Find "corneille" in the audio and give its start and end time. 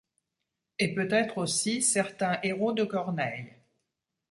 2.83-3.53